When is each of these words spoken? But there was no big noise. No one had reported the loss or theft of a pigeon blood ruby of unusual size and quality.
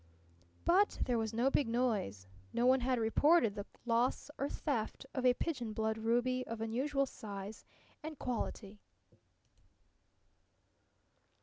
But 0.65 0.97
there 1.03 1.19
was 1.19 1.31
no 1.31 1.51
big 1.51 1.67
noise. 1.67 2.25
No 2.53 2.65
one 2.65 2.79
had 2.79 2.97
reported 2.97 3.53
the 3.53 3.67
loss 3.85 4.31
or 4.35 4.49
theft 4.49 5.05
of 5.13 5.27
a 5.27 5.35
pigeon 5.35 5.73
blood 5.73 5.99
ruby 5.99 6.43
of 6.47 6.59
unusual 6.59 7.05
size 7.05 7.63
and 8.01 8.17
quality. 8.17 8.79